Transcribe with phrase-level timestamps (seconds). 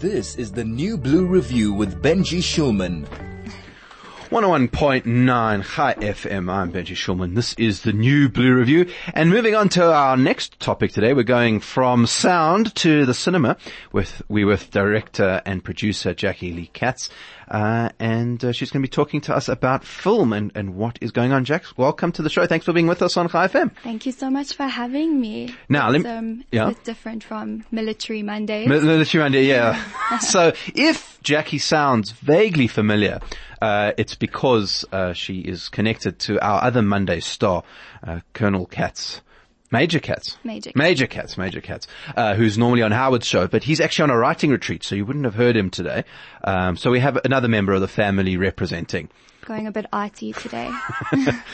[0.00, 3.04] This is the New Blue Review with Benji Shulman.
[4.30, 6.48] 101.9 Chai FM.
[6.48, 7.34] I'm Benji Shulman.
[7.34, 8.86] This is the new Blue Review.
[9.12, 13.56] And moving on to our next topic today, we're going from sound to the cinema
[13.90, 17.10] with, we with director and producer Jaqui Lee Katz.
[17.50, 20.98] Uh, and uh, she's going to be talking to us about film and, and what
[21.00, 21.44] is going on.
[21.44, 22.46] Jack, welcome to the show.
[22.46, 23.70] Thanks for being with us on Chai FM.
[23.82, 25.54] Thank you so much for having me.
[25.68, 26.68] Now, it's, um, yeah.
[26.68, 28.68] bit different from Military Mondays.
[28.68, 29.82] Mi- Military Monday, yeah.
[30.20, 33.20] so if Jaqui sounds vaguely familiar,
[33.62, 37.64] uh, it's because uh, she is connected to our other Monday star,
[38.06, 39.22] uh, Colonel Katz.
[39.70, 40.38] Major Katz.
[40.44, 40.76] Major Katz.
[40.76, 41.86] Major Katz, Major Katz,
[42.16, 45.04] uh, who's normally on Howard's show, but he's actually on a writing retreat, so you
[45.04, 46.04] wouldn't have heard him today.
[46.42, 49.10] Um, so we have another member of the family representing.
[49.44, 50.70] Going a bit arty today.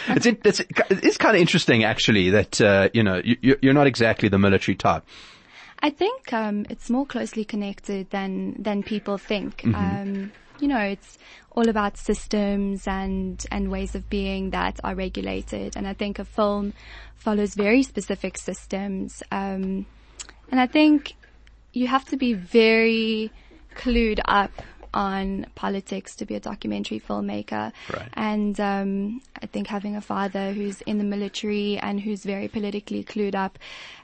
[0.09, 4.29] it's, it's, it's kind of interesting actually that, uh, you know, you, you're not exactly
[4.29, 5.05] the military type.
[5.81, 9.59] I think um, it's more closely connected than than people think.
[9.59, 9.75] Mm-hmm.
[9.75, 10.33] Um,
[10.65, 11.19] you know, it's
[11.51, 15.77] all about systems and and ways of being that are regulated.
[15.77, 16.73] And I think a film
[17.17, 19.23] follows very specific systems.
[19.31, 19.85] Um,
[20.51, 21.17] and I think
[21.75, 23.31] you have to be very
[23.77, 24.53] clued up
[24.95, 27.73] on politics to be a documentary filmmaker.
[27.93, 28.09] Right.
[28.15, 33.05] And um, I think having a father who's in the military and who's very politically
[33.05, 33.59] clued up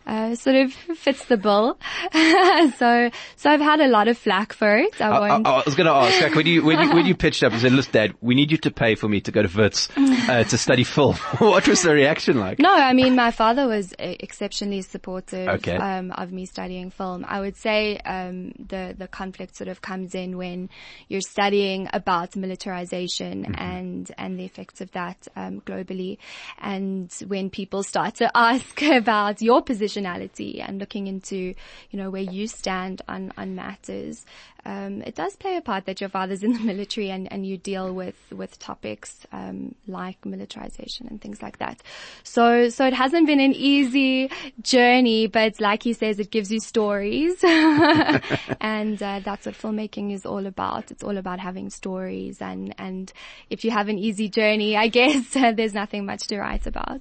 [0.06, 1.78] uh, sort of fits the bill.
[2.12, 5.00] so, so I've had a lot of flack for it.
[5.00, 5.46] I I, won't.
[5.46, 7.60] I, I was going to ask, when you, when you when you pitched up and
[7.60, 10.44] said, "Listen, Dad, we need you to pay for me to go to Wits uh,
[10.44, 12.58] to study film," what was the reaction like?
[12.58, 15.76] No, I mean, my father was uh, exceptionally supportive Okay.
[15.76, 17.24] um, of me studying film.
[17.26, 20.70] I would say um, the the conflict sort of comes in when
[21.08, 26.18] you're studying about militarization and and the effects of that um, globally,
[26.58, 31.36] and when people start to ask about your positionality and looking into
[31.90, 34.24] you know where you stand on on matters.
[34.64, 37.56] Um, it does play a part that your father's in the military and, and you
[37.56, 41.82] deal with, with topics, um, like militarization and things like that.
[42.22, 44.30] So, so it hasn't been an easy
[44.62, 47.36] journey, but like he says, it gives you stories.
[47.44, 50.90] and, uh, that's what filmmaking is all about.
[50.90, 53.12] It's all about having stories and, and
[53.48, 57.00] if you have an easy journey, I guess uh, there's nothing much to write about.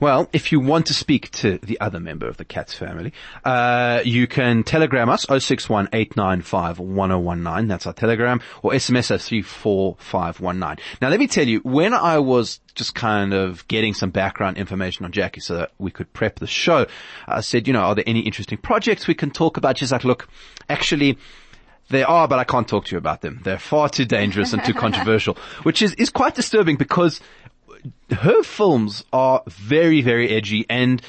[0.00, 3.12] Well, if you want to speak to the other member of the Katz family,
[3.44, 7.68] uh, you can telegram us 0618951019.
[7.68, 10.84] That's our telegram or SMS at 34519.
[11.02, 15.04] Now let me tell you, when I was just kind of getting some background information
[15.04, 16.86] on Jaqui so that we could prep the show,
[17.26, 19.78] I said, you know, are there any interesting projects we can talk about?
[19.78, 20.28] She's like, look,
[20.68, 21.18] actually,
[21.90, 23.40] they are, but I can't talk to you about them.
[23.42, 27.20] They're far too dangerous and too controversial, which is, is quite disturbing because
[28.10, 31.02] her films are very, very edgy and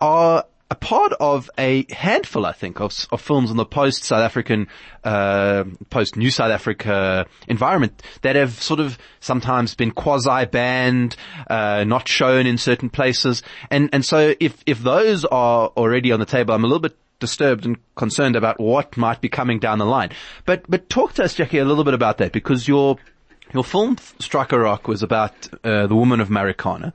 [0.00, 4.66] are a part of a handful, I think, of, of films in the post-South African,
[5.04, 11.14] uh, post-New South Africa environment that have sort of sometimes been quasi-banned,
[11.48, 13.42] uh, not shown in certain places.
[13.70, 16.96] And, and so if, if those are already on the table, I'm a little bit
[17.20, 20.10] disturbed and concerned about what might be coming down the line.
[20.44, 22.96] But, but talk to us, Jaqui, a little bit about that because your,
[23.52, 26.92] your film Strike a Rock was about, uh, the woman of Marikana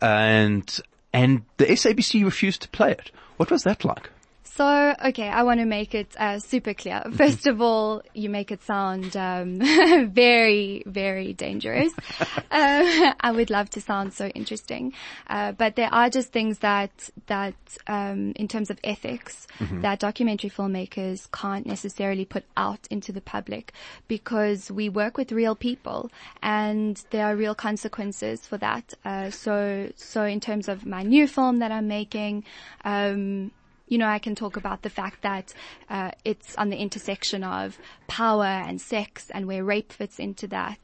[0.00, 0.80] and,
[1.12, 3.10] and the SABC refused to play it.
[3.36, 4.10] What was that like?
[4.56, 7.02] So, okay, I want to make it uh, super clear.
[7.16, 9.58] First of all, you make it sound um,
[10.12, 11.92] very, very dangerous.
[12.20, 14.92] uh, I would love to sound so interesting,
[15.26, 16.92] uh, but there are just things that
[17.26, 17.56] that,
[17.88, 19.48] um, in terms of ethics,
[19.80, 23.72] that documentary filmmakers can't necessarily put out into the public
[24.06, 28.94] because we work with real people, and there are real consequences for that.
[29.04, 32.44] Uh, so, so in terms of my new film that I'm making.
[32.84, 33.50] Um,
[33.86, 35.52] you know, I can talk about the fact that
[35.90, 40.78] uh, it's on the intersection of power and sex and where rape fits into that.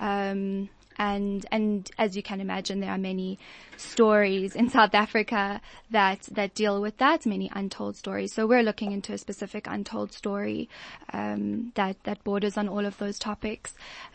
[0.00, 0.68] Um,
[0.98, 3.38] and and as you can imagine, there are many
[3.76, 5.60] stories in South Africa
[5.90, 8.32] that that deal with that, many untold stories.
[8.32, 10.68] So we're looking into a specific untold story
[11.12, 13.74] um, that that borders on all of those topics.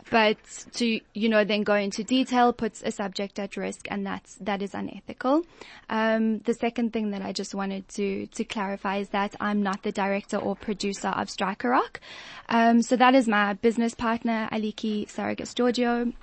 [0.09, 0.37] But
[0.73, 4.61] to you know then go into detail puts a subject at risk, and that's that
[4.61, 5.43] is unethical.
[5.89, 9.83] Um, the second thing that I just wanted to to clarify is that I'm not
[9.83, 11.99] the director or producer of Strike a Rock.
[12.47, 16.13] Um, so that is my business partner Aliki Saragas Giorgio.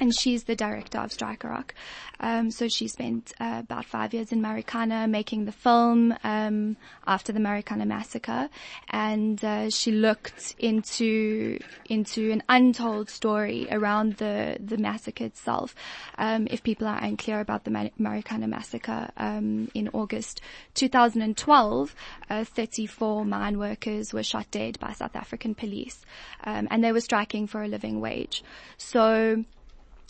[0.00, 1.74] And she's the director of Strike a Rock.
[2.20, 7.32] Um, so she spent uh, about five years in Marikana making the film um, after
[7.32, 8.48] the Marikana massacre,
[8.90, 11.58] and uh, she looked into
[11.88, 15.74] into an untold story around the the massacre itself.
[16.16, 20.40] Um, if people are unclear about the Marikana massacre, um, in August
[20.74, 21.94] 2012,
[22.30, 26.04] uh, 34 mine workers were shot dead by South African police,
[26.44, 28.42] um, and they were striking for a living wage.
[28.76, 29.44] So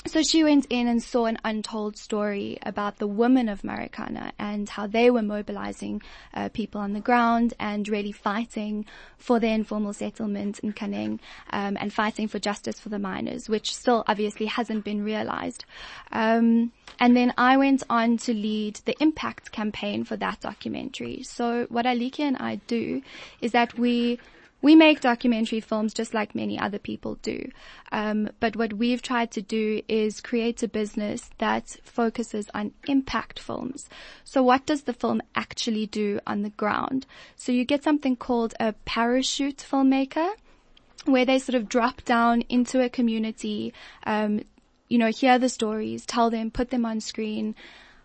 [0.06, 4.68] so she went in and saw an untold story about the women of Marikana and
[4.68, 6.00] how they were mobilizing
[6.32, 8.86] uh, people on the ground and really fighting
[9.18, 11.18] for their informal settlement in Nkaneng
[11.50, 15.64] um, and fighting for justice for the miners, which still obviously hasn't been realized.
[16.12, 21.22] Um, and then I went on to lead the impact campaign for that documentary.
[21.24, 23.02] So what Aliki and I do
[23.40, 24.20] is that we
[24.60, 27.50] we make documentary films just like many other people do.
[27.92, 33.38] Um, but what we've tried to do is create a business that focuses on impact
[33.38, 33.88] films.
[34.24, 37.06] So what does the film actually do on the ground?
[37.36, 40.32] So you get something called a parachute filmmaker
[41.04, 43.72] where they sort of drop down into a community,
[44.04, 44.42] um,
[44.88, 47.54] you know, hear the stories, tell them, put them on screen,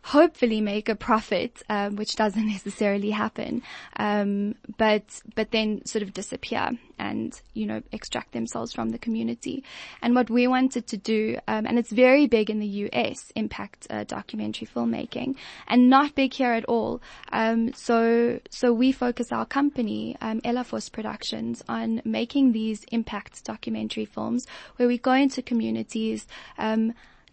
[0.03, 3.63] hopefully make a profit, um, which doesn't necessarily happen,
[3.97, 5.03] um, but
[5.35, 6.69] but then sort of disappear
[6.99, 9.63] and you know extract themselves from the community.
[10.01, 13.87] And what we wanted to do, um, and it's very big in the US, impact
[13.89, 15.35] uh, documentary filmmaking,
[15.67, 17.01] and not big here at all.
[17.31, 24.05] Um, so so we focus our company, um, Elafos Productions, on making these impact documentary
[24.05, 24.45] films
[24.75, 26.27] where we go into communities.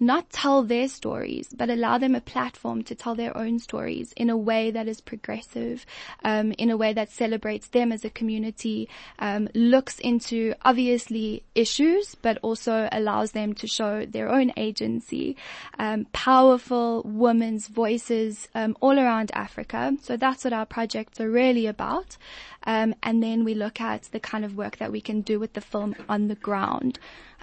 [0.03, 4.31] Not tell their stories, but allow them a platform to tell their own stories in
[4.31, 5.85] a way that is progressive,
[6.25, 8.89] um, in a way that celebrates them as a community,
[9.19, 15.37] um, looks into obviously issues, but also allows them to show their own agency,
[15.79, 19.95] um, powerful women's voices um, all around Africa.
[20.01, 22.17] So that's what our projects are really about.
[22.65, 25.53] Um, and then we look at the kind of work that we can do with
[25.53, 26.99] the film on the ground.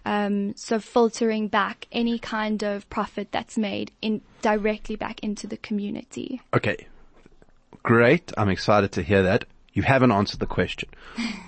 [0.07, 5.57] Um, so filtering back any kind of profit that's made in directly back into the
[5.57, 6.42] community.
[6.54, 6.88] Okay.
[7.83, 8.31] Great.
[8.38, 9.44] I'm excited to hear that.
[9.78, 10.90] You haven't answered the question.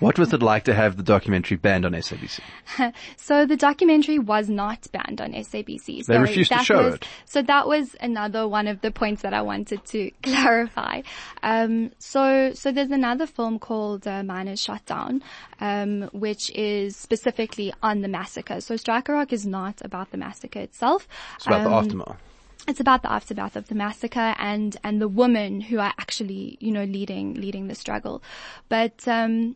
[0.01, 2.41] What was it like to have the documentary banned on SABC?
[3.17, 6.05] so the documentary was not banned on SABC.
[6.05, 7.07] They refused to show was, it.
[7.25, 11.01] So that was another one of the points that I wanted to clarify.
[11.41, 15.23] Um, so so there's another film called uh, Miners Shot Down,
[15.59, 18.61] um, which is specifically on the massacre.
[18.61, 21.07] So Strike a Rock is not about the massacre itself.
[21.37, 22.28] It's about um, the aftermath
[22.69, 26.71] it's about the aftermath of the massacre and and the women who are actually you
[26.71, 28.21] know leading leading the struggle.
[28.69, 29.55] But um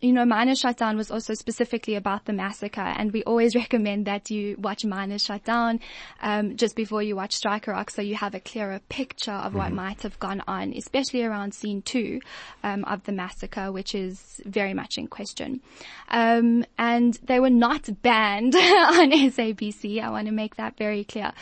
[0.00, 4.06] you know, Miners Shot Down was also specifically about the massacre, and we always recommend
[4.06, 5.80] that you watch Miners Shot Down
[6.22, 9.50] um, just before you watch Strike a Rock, so you have a clearer picture of
[9.50, 9.58] mm-hmm.
[9.58, 12.20] what might have gone on, especially around scene two
[12.62, 15.60] um, of the massacre, which is very much in question.
[16.08, 20.02] Um, and they were not banned on SABC.
[20.02, 21.32] I want to make that very clear,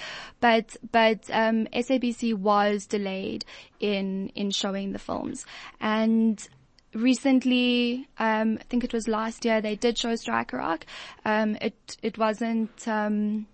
[0.41, 3.45] but but um, SABC was delayed
[3.81, 5.45] in in showing the films,
[5.81, 6.49] and
[6.95, 10.87] recently, um, I think it was last year, they did show Strike a Rock.
[11.25, 13.47] Um, it, it wasn't, um,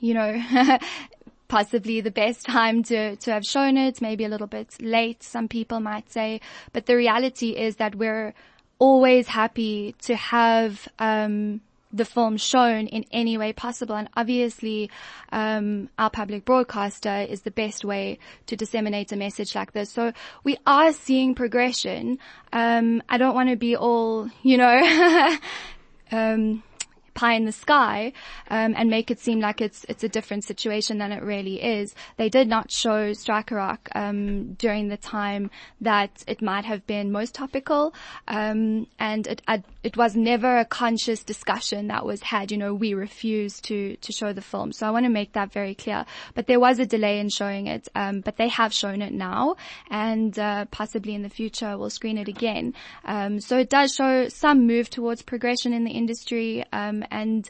[0.00, 0.42] you know,
[1.48, 5.48] possibly the best time to, to have shown it, maybe a little bit late, some
[5.48, 6.40] people might say.
[6.72, 8.34] But the reality is that we're
[8.78, 11.60] always happy to have, um,
[11.94, 13.94] the film shown in any way possible.
[13.94, 14.90] And obviously,
[15.32, 19.90] um, our public broadcaster is the best way to disseminate a message like this.
[19.90, 20.12] So
[20.42, 22.18] we are seeing progression.
[22.52, 25.38] Um, I don't want to be all, you know,
[26.12, 26.62] um,
[27.14, 28.12] pie in the sky
[28.50, 31.94] um, and make it seem like it's it's a different situation than it really is.
[32.16, 36.86] They did not show Strike a Rock um, during the time that it might have
[36.86, 37.94] been most topical,
[38.28, 39.42] um, and it
[39.82, 42.50] it was never a conscious discussion that was had.
[42.50, 45.52] You know, we refused to to show the film, so I want to make that
[45.52, 46.04] very clear.
[46.34, 49.56] But there was a delay in showing it, um, but they have shown it now,
[49.90, 52.74] and uh, possibly in the future we'll screen it again.
[53.04, 56.64] Um, so it does show some move towards progression in the industry.
[56.72, 57.48] Um, and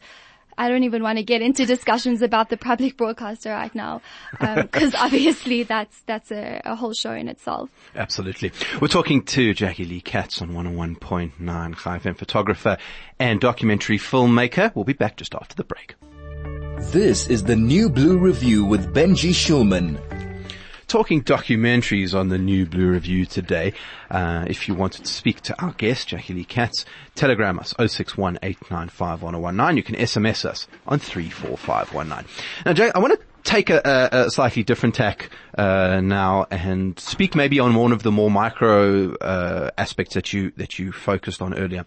[0.56, 4.02] I don't even want to get into discussions about the public broadcaster right now,
[4.40, 7.70] because um, obviously that's that's a, a, whole show in itself.
[7.96, 8.52] Absolutely.
[8.80, 12.76] We're talking to Jaqui Lee Katz on 101.9 Chai FM photographer
[13.18, 14.75] and documentary filmmaker.
[14.75, 15.94] We'll be back just after the break.
[16.92, 20.13] This is the New Blue Review with Benji Shulman.
[20.94, 23.72] Talking documentaries on the new Blue Review today.
[24.12, 26.84] Uh, if you wanted to speak to our guest, Jaqui Lee Katz,
[27.16, 28.54] telegram us 61 You
[29.82, 32.28] can SMS us on 34519.
[32.64, 37.34] Now, Jack, I want to take a, a, slightly different tack uh, now and speak
[37.34, 41.54] maybe on one of the more micro uh, aspects that you that you focused on
[41.54, 41.86] earlier.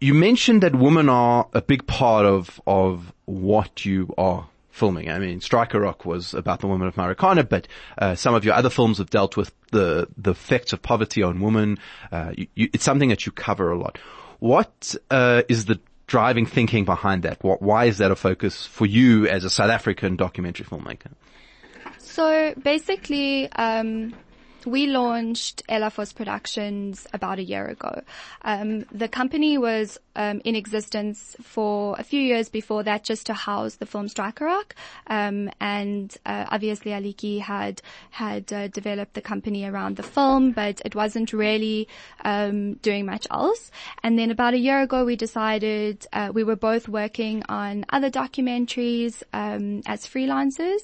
[0.00, 5.08] You mentioned that women are a big part of of what you are filming.
[5.08, 8.44] I mean, Strike a Rock was about the women of Marikana, but uh, some of
[8.44, 11.78] your other films have dealt with the the effects of poverty on women.
[12.10, 13.98] Uh, you, you, it's something that you cover a lot.
[14.40, 17.42] What uh, is the driving thinking behind that?
[17.42, 21.12] What, why is that a focus for you as a South African documentary filmmaker?
[21.98, 24.14] So basically, um,
[24.66, 28.02] we launched Elafos Productions about a year ago.
[28.42, 33.34] Um, the company was um, in existence for a few years before that, just to
[33.34, 34.74] house the film Strike a Rock.
[35.06, 40.80] Um, and uh, obviously, Aliki had had uh, developed the company around the film, but
[40.84, 41.88] it wasn't really
[42.24, 43.70] um, doing much else.
[44.02, 48.10] And then about a year ago, we decided uh, we were both working on other
[48.10, 50.80] documentaries um, as freelancers,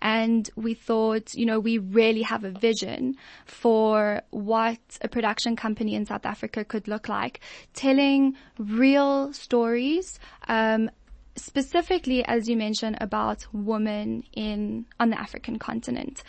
[0.00, 5.94] and we thought, you know, we really have a vision for what a production company
[5.94, 7.40] in South Africa could look like,
[7.72, 8.36] telling
[8.74, 10.90] real stories, um,
[11.36, 16.22] specifically, as you mentioned, about women in on the African continent.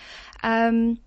[0.43, 0.99] Um,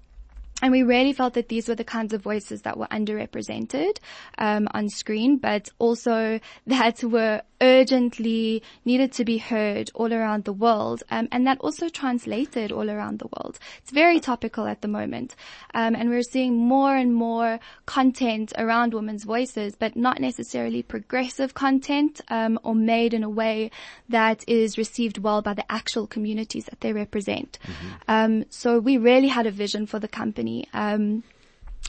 [0.61, 3.99] and we really felt that these were the kinds of voices that were underrepresented
[4.39, 10.53] um, on screen, but also that were urgently needed to be heard all around the
[10.53, 13.59] world, um, and that also translated all around the world.
[13.79, 15.35] It's very topical at the moment,
[15.75, 21.55] um, and we're seeing more and more content around women's voices, but not necessarily progressive
[21.55, 23.71] content um, or made in a way
[24.09, 27.59] that is received well by the actual communities that they represent.
[27.63, 28.43] Mm-hmm.
[28.51, 30.67] so we really had a vision for the company.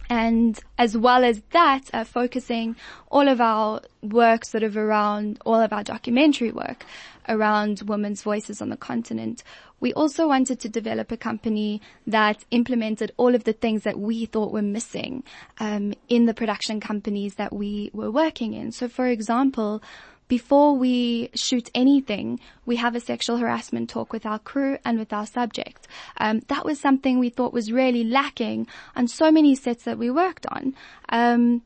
[0.10, 2.76] And as well as that, uh, focusing
[3.12, 6.84] all of our work sort of around all of our documentary work
[7.28, 9.44] around women's voices on the continent.
[9.80, 14.26] We also wanted to develop a company that implemented all of the things that we
[14.26, 15.24] thought were missing
[15.60, 18.72] um, in the production companies that we were working in.
[18.72, 19.82] So, for example,
[20.30, 25.12] before we shoot anything, we have a sexual harassment talk with our crew and with
[25.12, 25.88] our subject.
[26.18, 30.10] Um, that was something we thought was really lacking on so many sets that we
[30.10, 30.76] worked on.
[31.10, 31.64] Um,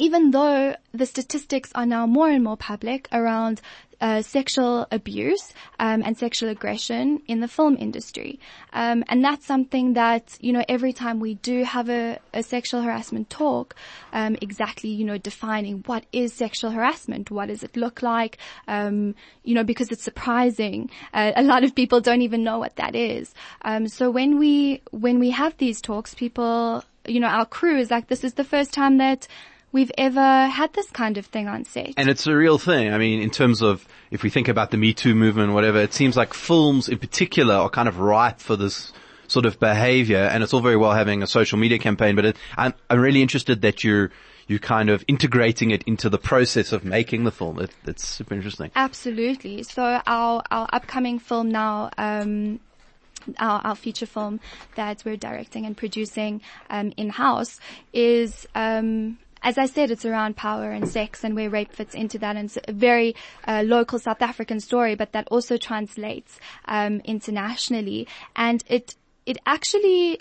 [0.00, 3.60] even though the statistics are now more and more public around
[4.00, 8.40] uh, sexual abuse um, and sexual aggression in the film industry,
[8.72, 12.80] um, and that's something that you know every time we do have a, a sexual
[12.80, 13.76] harassment talk,
[14.14, 18.38] um, exactly you know defining what is sexual harassment, what does it look like,
[18.68, 19.14] um,
[19.44, 20.88] you know because it's surprising.
[21.12, 23.34] Uh, a lot of people don't even know what that is.
[23.62, 27.90] Um, so when we when we have these talks, people you know our crew is
[27.90, 29.28] like this is the first time that
[29.72, 31.94] we've ever had this kind of thing on set.
[31.96, 32.92] And it's a real thing.
[32.92, 35.94] I mean, in terms of, if we think about the Me Too movement, whatever, it
[35.94, 38.92] seems like films in particular are kind of ripe for this
[39.28, 40.18] sort of behavior.
[40.18, 43.22] And it's all very well having a social media campaign, but it, I'm, I'm really
[43.22, 44.10] interested that you're,
[44.48, 47.60] you're kind of integrating it into the process of making the film.
[47.60, 48.72] It, it's super interesting.
[48.74, 49.62] Absolutely.
[49.62, 52.58] So our, our upcoming film now, um,
[53.38, 54.40] our, our, feature film
[54.74, 57.60] that we're directing and producing um, in house
[57.92, 62.18] is um, as I said, it's around power and sex and where rape fits into
[62.18, 62.36] that.
[62.36, 63.14] And it's a very
[63.46, 68.06] uh, local South African story, but that also translates um, internationally.
[68.36, 68.94] And it
[69.26, 70.18] it actually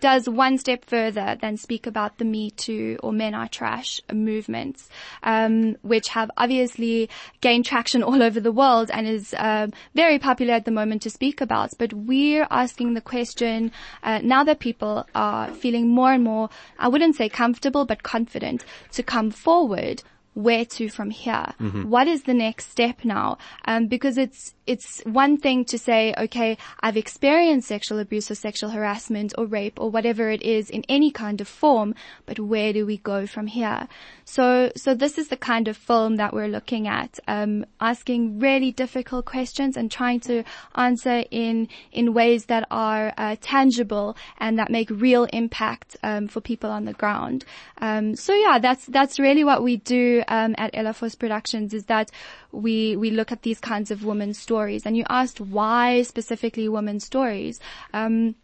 [0.00, 4.88] does one step further than speak about the Me Too or Men Are Trash movements,
[5.22, 7.08] um, which have obviously
[7.40, 11.10] gained traction all over the world and is uh, very popular at the moment to
[11.10, 11.72] speak about.
[11.78, 13.72] But we're asking the question
[14.02, 18.64] uh, now that people are feeling more and more, I wouldn't say comfortable, but confident
[18.92, 20.02] to come forward
[20.42, 21.46] where to from here?
[21.60, 21.88] Mm-hmm.
[21.88, 23.38] What is the next step now?
[23.64, 28.70] Um, because it's it's one thing to say, okay, I've experienced sexual abuse or sexual
[28.70, 31.92] harassment or rape or whatever it is in any kind of form,
[32.24, 33.88] but where do we go from here?
[34.24, 38.70] So, so this is the kind of film that we're looking at, um, asking really
[38.70, 40.44] difficult questions and trying to
[40.76, 46.40] answer in in ways that are uh, tangible and that make real impact um, for
[46.40, 47.44] people on the ground.
[47.78, 52.10] Um, so yeah, that's that's really what we do um, at Elafos Productions is that
[52.52, 54.86] we we look at these kinds of women's stories.
[54.86, 57.60] And you asked why specifically women's stories.
[57.92, 58.36] Um,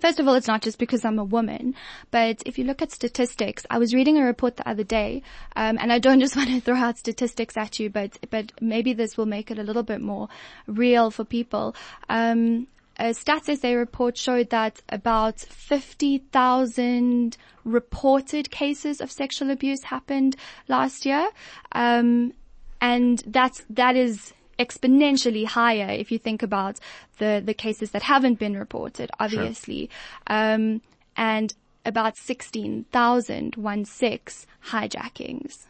[0.00, 1.74] First of all, it's not just because I'm a woman,
[2.10, 5.22] but if you look at statistics, I was reading a report the other day,
[5.54, 8.92] um, and I don't just want to throw out statistics at you, but but maybe
[8.92, 10.28] this will make it a little bit more
[10.66, 11.74] real for people.
[12.10, 12.66] Um,
[12.98, 20.36] a Stats SA report showed that about 50,000 reported cases of sexual abuse happened
[20.68, 21.28] last year.
[21.72, 22.32] Um,
[22.80, 26.78] and that's, that is exponentially higher if you think about
[27.18, 29.90] the, the cases that haven't been reported, obviously.
[30.26, 30.80] Um,
[31.16, 35.66] and about 16,000, one six hijackings.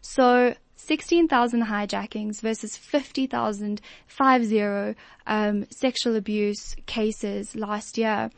[0.00, 0.54] So
[0.86, 4.94] 16,000 hijackings versus 50,000, five zero,
[5.26, 8.30] um, sexual abuse cases last year.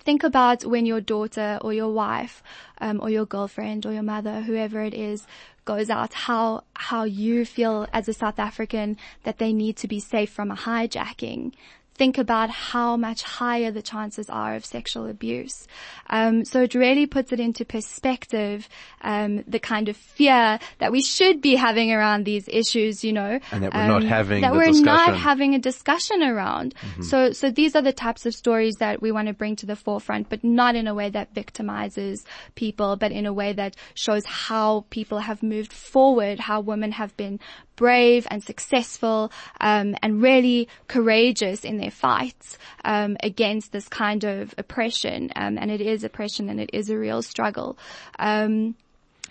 [0.00, 2.42] Think about when your daughter or your wife,
[2.80, 5.26] um, or your girlfriend or your mother, whoever it is,
[5.64, 10.00] goes out, how, how you feel as a South African that they need to be
[10.00, 11.52] safe from a hijacking
[11.96, 15.66] think about how much higher the chances are of sexual abuse.
[16.08, 18.68] Um, so it really puts it into perspective
[19.02, 23.02] um, the kind of fear that we should be having around these issues.
[23.02, 24.84] You know, and that we're um, not having that we're discussion.
[24.84, 26.74] not having a discussion around.
[26.74, 27.02] Mm-hmm.
[27.02, 29.76] So so these are the types of stories that we want to bring to the
[29.76, 32.24] forefront, but not in a way that victimizes
[32.54, 37.16] people, but in a way that shows how people have moved forward, how women have
[37.16, 37.40] been
[37.76, 44.54] brave and successful um, and really courageous in their fights um, against this kind of
[44.58, 45.30] oppression.
[45.36, 47.78] Um, and it is oppression and it is a real struggle.
[48.18, 48.74] Um,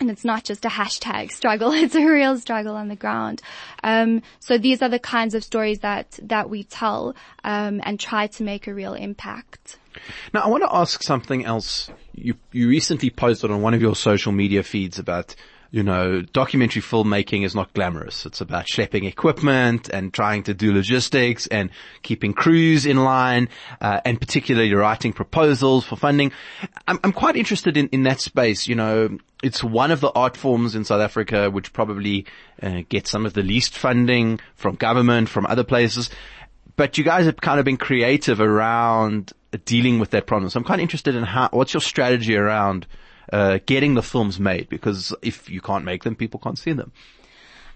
[0.00, 3.40] and it's not just a hashtag struggle; it's a real struggle on the ground.
[3.82, 8.26] Um, so these are the kinds of stories that that we tell um, and try
[8.26, 9.78] to make a real impact.
[10.34, 11.90] Now, I want to ask something else.
[12.14, 15.34] You you recently posted on one of your social media feeds about
[15.76, 18.24] you know, documentary filmmaking is not glamorous.
[18.24, 21.68] It's about schlepping equipment and trying to do logistics and
[22.00, 23.50] keeping crews in line,
[23.82, 26.32] uh, and particularly writing proposals for funding.
[26.88, 28.66] I'm, I'm quite interested in, in that space.
[28.66, 32.24] You know, it's one of the art forms in South Africa which probably
[32.62, 36.08] uh, gets some of the least funding from government, from other places.
[36.76, 39.34] But you guys have kind of been creative around
[39.66, 40.48] dealing with that problem.
[40.48, 42.86] So I'm quite interested in how, what's your strategy around
[43.32, 44.68] uh, getting the films made?
[44.68, 46.92] Because if you can't make them, people can't see them.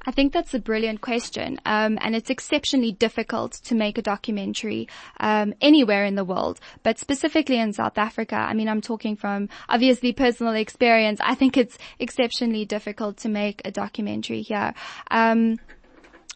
[0.07, 4.89] I think that's a brilliant question, um, and it's exceptionally difficult to make a documentary
[5.21, 8.37] um, anywhere in the world, but specifically in South Africa.
[8.37, 11.21] I mean, I'm talking from obviously personal experience.
[11.23, 14.73] I think it's exceptionally difficult to make a documentary here.
[15.11, 15.59] Um,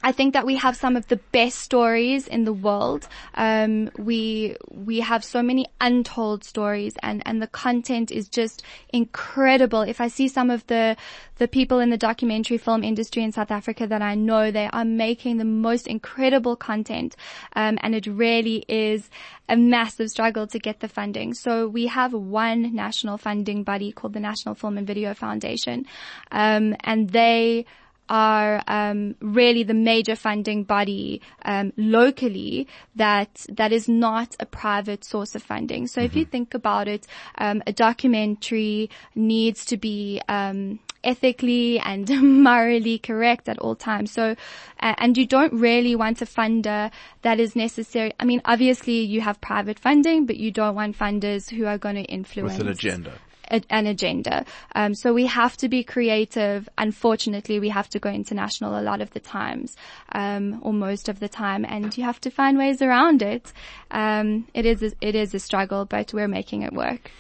[0.04, 3.08] I think that we have some of the best stories in the world.
[3.34, 9.80] Um, we we have so many untold stories, and and the content is just incredible.
[9.80, 10.99] If I see some of the
[11.38, 14.84] the people in the documentary film industry in South Africa that I know, they are
[14.84, 17.17] making the most incredible content,
[17.56, 19.08] um, and it really is
[19.49, 21.32] a massive struggle to get the funding.
[21.32, 25.86] So we have one national funding body called the National Film and Video Foundation,
[26.30, 27.64] um, and they
[28.08, 35.04] are um, really the major funding body um, locally that that is not a private
[35.04, 35.86] source of funding.
[35.86, 36.06] So mm-hmm.
[36.06, 36.30] if you mm-hmm.
[36.30, 37.06] think about it,
[37.38, 42.08] um, a documentary needs to be um, ethically and
[42.43, 44.10] morally correct at all times.
[44.10, 44.36] So,
[44.80, 46.90] uh, and you don't really want a funder
[47.23, 48.12] that is necessary.
[48.19, 51.97] I mean, obviously you have private funding, but you don't want funders who are going
[51.97, 53.12] to influence with an agenda
[53.50, 54.45] a, an agenda.
[54.75, 56.69] Um, so we have to be creative.
[56.78, 59.76] Unfortunately, we have to go international a lot of the times,
[60.13, 63.52] um, or most of the time, and you have to find ways around it.
[63.91, 67.11] Um, it is a, it is a struggle, but we're making it work.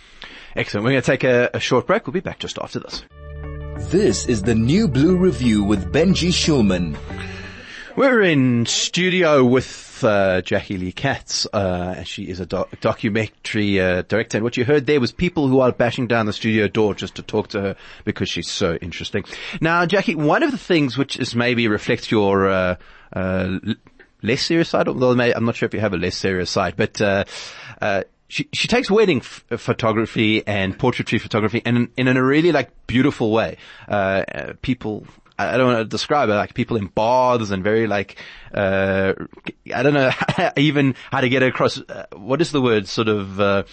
[0.56, 0.84] Excellent.
[0.84, 2.06] We're going to take a, a short break.
[2.06, 3.02] We'll be back just after this.
[3.90, 6.96] This is the New Blue Review with Benji Shulman.
[7.96, 9.64] We're in studio with
[10.04, 11.46] uh, Jaqui Lee Katz.
[11.52, 14.38] Uh, she is a doc- documentary uh, director.
[14.38, 17.14] And what you heard there was people who are bashing down the studio door just
[17.16, 19.24] to talk to her because she's so interesting.
[19.60, 22.76] Now, Jaqui, one of the things which is maybe reflects your uh,
[23.12, 23.58] uh,
[24.22, 27.00] less serious side, although I'm not sure if you have a less serious side, but
[27.00, 27.24] uh,
[28.28, 32.70] she she takes wedding f- photography and portraiture photography and in, in a really like
[32.86, 33.56] beautiful way.
[33.86, 35.06] Uh, people
[35.38, 38.16] I don't want to describe it, like people in baths and very like,
[38.52, 39.14] uh,
[39.74, 40.10] I don't know
[40.56, 43.64] even how to get across, uh, what is the word, sort of, uh,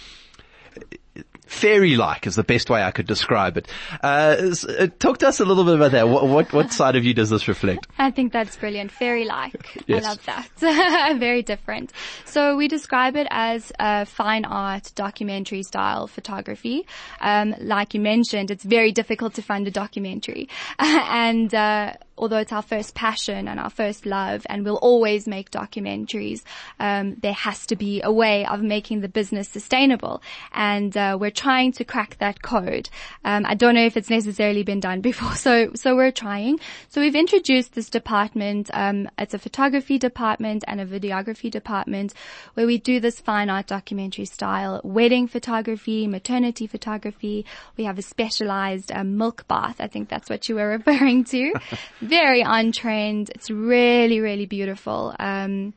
[1.52, 3.68] fairy-like is the best way I could describe it.
[4.02, 6.08] Uh, uh, talk to us a little bit about that.
[6.08, 7.86] What, what, what side of you does this reflect?
[7.98, 8.90] I think that's brilliant.
[8.90, 9.82] Fairy-like.
[9.86, 10.04] yes.
[10.04, 11.16] I love that.
[11.18, 11.92] Very different.
[12.24, 16.86] So we describe it as a fine art documentary style photography.
[17.20, 20.48] Um, like you mentioned, it's very difficult to find a documentary.
[20.78, 25.50] and, uh, although it's our first passion and our first love, and we'll always make
[25.50, 26.42] documentaries,
[26.78, 31.32] um, there has to be a way of making the business sustainable, and uh, we're
[31.32, 32.88] trying to crack that code.
[33.24, 36.60] Um, I don't know if it's necessarily been done before, so so we're trying.
[36.90, 38.70] So we've introduced this department.
[38.72, 42.14] Um, it's a photography department and a videography department
[42.54, 47.44] where we do this fine art documentary style wedding photography, maternity photography.
[47.76, 49.80] We have a specialized um, milk bath.
[49.80, 51.52] I think that's what you were referring to.
[52.12, 53.30] Very on trend.
[53.30, 55.16] It's really, really beautiful.
[55.18, 55.72] Um,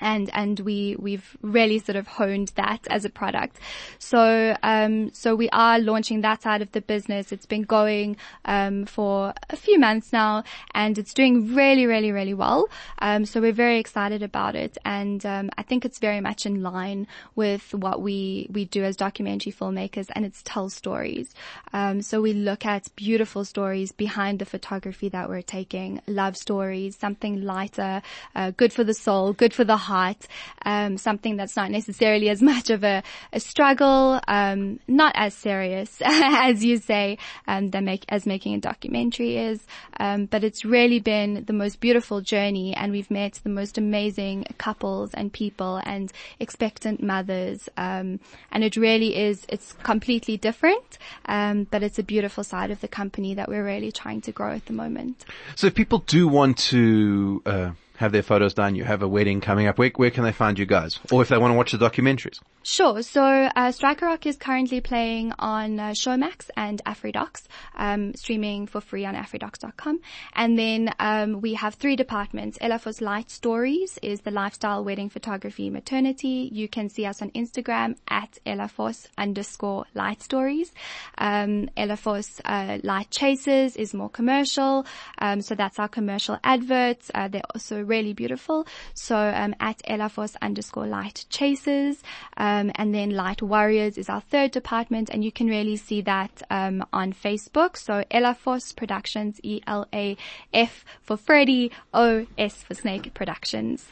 [0.00, 3.58] and and we we've really sort of honed that as a product.
[3.98, 7.32] So um, so we are launching that side of the business.
[7.32, 12.34] It's been going um, for a few months now, and it's doing really really really
[12.34, 12.68] well.
[12.98, 16.62] Um, so we're very excited about it, and um, I think it's very much in
[16.62, 21.34] line with what we we do as documentary filmmakers, and it's tell stories.
[21.72, 26.96] Um, so we look at beautiful stories behind the photography that we're taking, love stories,
[26.96, 28.02] something lighter,
[28.34, 30.26] uh, good for the soul, good for the heart,
[30.64, 36.00] um, something that's not necessarily as much of a, a struggle, um, not as serious
[36.04, 39.60] as you say, um, make, as making a documentary is.
[40.00, 44.46] Um, but it's really been the most beautiful journey, and we've met the most amazing
[44.58, 47.68] couples and people and expectant mothers.
[47.76, 48.20] Um,
[48.50, 49.46] and it really is.
[49.48, 53.92] It's completely different, um, but it's a beautiful side of the company that we're really
[53.92, 55.24] trying to grow at the moment.
[55.54, 57.42] So if people do want to.
[57.46, 60.32] Uh have their photos done, you have a wedding coming up, where, where can they
[60.32, 60.98] find you guys?
[61.10, 62.40] Or if they want to watch the documentaries?
[62.62, 63.02] Sure.
[63.02, 67.42] So, uh, Strike a Rock is currently playing on uh, Showmax and AfriDocs,
[67.76, 70.00] um, streaming for free on afridocs.com.
[70.32, 72.56] And then, um, we have three departments.
[72.58, 76.48] Elafos Light Stories is the lifestyle wedding photography maternity.
[76.52, 80.72] You can see us on Instagram at Elafos underscore light stories.
[81.18, 84.86] Um, Elafos, uh, Light Chasers is more commercial.
[85.18, 87.10] Um, so that's our commercial adverts.
[87.14, 88.66] Uh, they're also really beautiful.
[88.94, 92.02] So um, at Elafos underscore light chasers,
[92.36, 96.42] um, and then light warriors is our third department, and you can really see that
[96.50, 97.76] um, on Facebook.
[97.76, 100.16] So Elafos Productions, E L A
[100.52, 103.84] F for Freddy, O S for Snake Productions.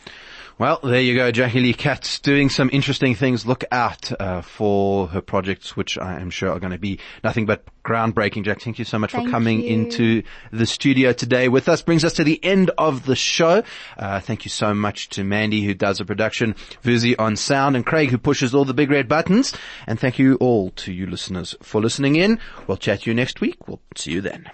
[0.58, 3.46] Well, there you go, Jaqui Lee Katz doing some interesting things.
[3.46, 7.46] Look out uh, for her projects, which I am sure are going to be nothing
[7.46, 8.44] but groundbreaking.
[8.44, 9.70] Jack, thank you so much thank for coming you.
[9.70, 11.82] into the studio today with us.
[11.82, 13.64] Brings us to the end of the show.
[13.96, 17.84] Uh, thank you so much to Mandy who does the production, Vuzi on sound, and
[17.84, 19.52] Craig who pushes all the big red buttons.
[19.86, 22.38] And thank you all to you listeners for listening in.
[22.66, 23.66] We'll chat to you next week.
[23.66, 24.52] We'll see you then.